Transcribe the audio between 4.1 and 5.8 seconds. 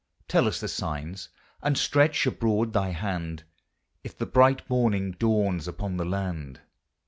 the bright morning dawns